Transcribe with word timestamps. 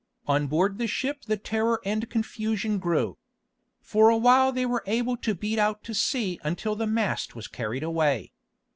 On 0.25 0.47
board 0.47 0.79
the 0.79 0.87
ship 0.87 1.25
the 1.25 1.37
terror 1.37 1.79
and 1.85 2.09
confusion 2.09 2.79
grew. 2.79 3.19
For 3.83 4.09
a 4.09 4.17
while 4.17 4.51
they 4.51 4.65
were 4.65 4.83
able 4.87 5.15
to 5.17 5.35
beat 5.35 5.59
out 5.59 5.83
to 5.83 5.93
sea 5.93 6.39
until 6.43 6.75
the 6.75 6.87
mast 6.87 7.35
was 7.35 7.47
carried 7.47 7.83
away. 7.83 8.31